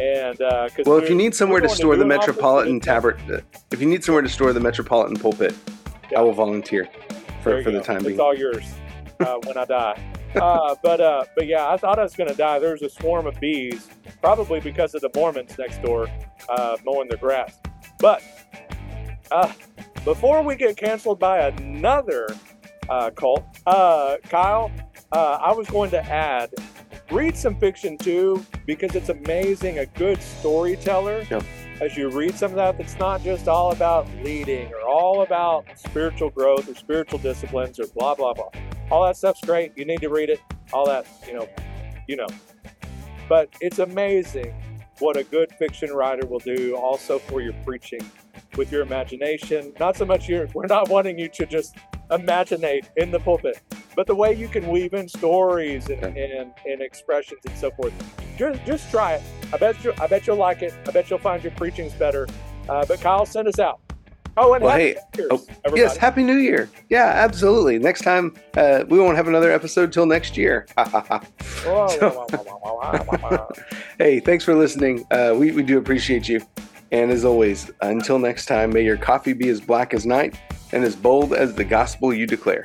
And 0.00 0.40
uh, 0.40 0.68
well, 0.86 0.98
if 0.98 1.08
you 1.08 1.14
need 1.14 1.34
somewhere 1.34 1.60
to 1.60 1.68
store 1.68 1.96
the 1.96 2.04
Metropolitan 2.04 2.80
Tabard, 2.80 3.44
if 3.70 3.80
you 3.80 3.88
need 3.88 4.02
somewhere 4.02 4.22
to 4.22 4.28
store 4.28 4.52
the 4.52 4.60
Metropolitan 4.60 5.16
Pulpit, 5.16 5.54
yeah. 6.10 6.20
I 6.20 6.22
will 6.22 6.32
volunteer 6.32 6.88
for, 7.42 7.62
for 7.62 7.70
the 7.70 7.80
time 7.80 7.96
it's 7.96 8.06
being. 8.06 8.14
It's 8.14 8.20
all 8.20 8.34
yours 8.34 8.72
uh, 9.20 9.38
when 9.44 9.56
I 9.56 9.64
die. 9.64 10.02
Uh, 10.34 10.74
but 10.82 11.00
uh, 11.00 11.24
but 11.36 11.46
yeah, 11.46 11.68
I 11.68 11.76
thought 11.76 11.98
I 11.98 12.02
was 12.02 12.16
going 12.16 12.30
to 12.30 12.34
die. 12.34 12.58
There's 12.58 12.82
a 12.82 12.88
swarm 12.88 13.26
of 13.26 13.38
bees, 13.38 13.88
probably 14.22 14.60
because 14.60 14.94
of 14.94 15.02
the 15.02 15.10
Mormons 15.14 15.58
next 15.58 15.82
door 15.82 16.08
uh, 16.48 16.76
mowing 16.84 17.08
their 17.08 17.18
grass. 17.18 17.58
But 17.98 18.22
uh, 19.30 19.52
before 20.04 20.42
we 20.42 20.56
get 20.56 20.76
canceled 20.76 21.18
by 21.18 21.40
another 21.40 22.28
uh, 22.88 23.10
cult, 23.10 23.44
uh, 23.66 24.16
Kyle, 24.24 24.70
uh, 25.12 25.38
I 25.40 25.52
was 25.52 25.68
going 25.68 25.90
to 25.90 26.02
add 26.02 26.50
read 27.12 27.36
some 27.36 27.54
fiction 27.54 27.98
too 27.98 28.44
because 28.66 28.94
it's 28.94 29.10
amazing 29.10 29.78
a 29.78 29.86
good 29.86 30.20
storyteller. 30.22 31.26
Yep. 31.30 31.44
as 31.80 31.96
you 31.96 32.08
read 32.08 32.34
some 32.34 32.52
of 32.52 32.56
that 32.56 32.78
that's 32.78 32.98
not 32.98 33.22
just 33.22 33.48
all 33.48 33.72
about 33.72 34.08
leading 34.22 34.72
or 34.72 34.80
all 34.82 35.22
about 35.22 35.64
spiritual 35.76 36.30
growth 36.30 36.68
or 36.68 36.74
spiritual 36.74 37.18
disciplines 37.18 37.78
or 37.78 37.86
blah 37.88 38.14
blah 38.14 38.32
blah. 38.32 38.48
All 38.90 39.04
that 39.04 39.16
stuff's 39.16 39.40
great. 39.42 39.76
You 39.76 39.84
need 39.84 40.00
to 40.00 40.08
read 40.08 40.30
it. 40.30 40.40
All 40.72 40.86
that 40.86 41.06
you 41.26 41.34
know 41.34 41.48
you 42.08 42.16
know. 42.16 42.28
But 43.28 43.50
it's 43.60 43.78
amazing 43.78 44.54
what 44.98 45.16
a 45.16 45.24
good 45.24 45.52
fiction 45.52 45.90
writer 45.92 46.26
will 46.26 46.38
do 46.38 46.76
also 46.76 47.18
for 47.18 47.40
your 47.40 47.54
preaching 47.64 48.00
with 48.56 48.72
your 48.72 48.82
imagination. 48.82 49.72
Not 49.78 49.96
so 49.96 50.04
much 50.04 50.28
your 50.28 50.48
we're 50.54 50.66
not 50.66 50.88
wanting 50.88 51.18
you 51.18 51.28
to 51.28 51.46
just 51.46 51.76
imaginate 52.10 52.88
in 52.96 53.10
the 53.10 53.20
pulpit 53.20 53.60
but 53.94 54.06
the 54.06 54.14
way 54.14 54.32
you 54.32 54.48
can 54.48 54.66
weave 54.68 54.94
in 54.94 55.08
stories 55.08 55.88
and, 55.90 56.02
and, 56.04 56.52
and 56.66 56.80
expressions 56.80 57.40
and 57.46 57.56
so 57.56 57.70
forth. 57.72 57.92
Just, 58.36 58.64
just 58.64 58.90
try 58.90 59.14
it. 59.14 59.22
I 59.52 59.58
bet 59.58 59.82
you 59.84 59.92
I 60.00 60.06
bet 60.06 60.26
you'll 60.26 60.36
like 60.36 60.62
it. 60.62 60.72
I 60.86 60.90
bet 60.90 61.10
you'll 61.10 61.18
find 61.18 61.42
your 61.42 61.52
preachings 61.52 61.92
better. 61.92 62.26
Uh, 62.68 62.84
but 62.86 63.00
Kyle, 63.00 63.26
send 63.26 63.48
us 63.48 63.58
out. 63.58 63.80
Oh, 64.34 64.54
and 64.54 64.64
well, 64.64 64.74
hey, 64.74 64.96
oh, 65.30 65.44
yes, 65.74 65.94
happy 65.98 66.22
New 66.22 66.38
Year! 66.38 66.70
Yeah, 66.88 67.04
absolutely. 67.04 67.78
Next 67.78 68.00
time 68.00 68.34
uh, 68.56 68.84
we 68.88 68.98
won't 68.98 69.14
have 69.14 69.28
another 69.28 69.52
episode 69.52 69.92
till 69.92 70.06
next 70.06 70.38
year. 70.38 70.66
hey, 73.98 74.20
thanks 74.20 74.42
for 74.42 74.54
listening. 74.54 75.04
Uh, 75.10 75.34
we 75.36 75.52
we 75.52 75.62
do 75.62 75.76
appreciate 75.76 76.30
you. 76.30 76.40
And 76.92 77.10
as 77.10 77.26
always, 77.26 77.70
until 77.82 78.18
next 78.18 78.46
time, 78.46 78.72
may 78.72 78.82
your 78.84 78.96
coffee 78.96 79.34
be 79.34 79.50
as 79.50 79.60
black 79.60 79.92
as 79.92 80.06
night 80.06 80.34
and 80.72 80.84
as 80.84 80.96
bold 80.96 81.34
as 81.34 81.54
the 81.54 81.64
gospel 81.64 82.12
you 82.12 82.26
declare. 82.26 82.64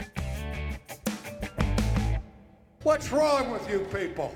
What's 2.84 3.12
wrong 3.12 3.52
with 3.52 3.70
you 3.70 3.80
people? 3.80 4.34